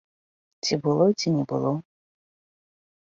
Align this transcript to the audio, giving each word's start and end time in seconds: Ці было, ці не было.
Ці 0.65 0.73
было, 0.87 1.05
ці 1.23 1.27
не 1.35 1.43
было. 1.53 1.75